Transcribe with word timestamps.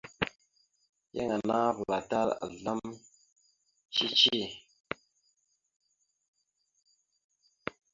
Yan 1.15 1.31
ana 1.37 1.55
avəlatal 1.69 2.29
azlam 2.45 2.81
cici. 3.93 4.41